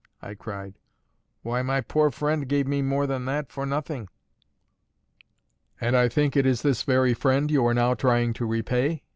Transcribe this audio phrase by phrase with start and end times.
[0.19, 0.79] I cried.
[1.43, 4.07] "Why, my poor friend gave me more than that for nothing!"
[5.79, 9.03] "And I think it is this very friend you are now trying to repay?"